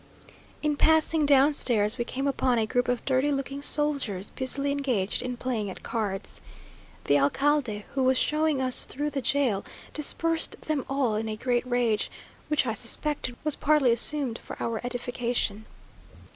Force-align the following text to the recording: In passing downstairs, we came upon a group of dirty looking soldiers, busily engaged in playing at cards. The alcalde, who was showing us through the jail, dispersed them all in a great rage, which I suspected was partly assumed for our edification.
In 0.63 0.77
passing 0.77 1.27
downstairs, 1.27 1.99
we 1.99 2.05
came 2.05 2.25
upon 2.25 2.57
a 2.57 2.65
group 2.65 2.87
of 2.87 3.05
dirty 3.05 3.31
looking 3.31 3.61
soldiers, 3.61 4.31
busily 4.31 4.71
engaged 4.71 5.21
in 5.21 5.37
playing 5.37 5.69
at 5.69 5.83
cards. 5.83 6.41
The 7.03 7.19
alcalde, 7.19 7.85
who 7.93 8.01
was 8.01 8.17
showing 8.17 8.63
us 8.63 8.83
through 8.85 9.11
the 9.11 9.21
jail, 9.21 9.63
dispersed 9.93 10.59
them 10.61 10.85
all 10.89 11.13
in 11.13 11.29
a 11.29 11.35
great 11.37 11.67
rage, 11.67 12.09
which 12.47 12.65
I 12.65 12.73
suspected 12.73 13.37
was 13.43 13.55
partly 13.55 13.91
assumed 13.91 14.39
for 14.39 14.57
our 14.59 14.81
edification. 14.83 15.65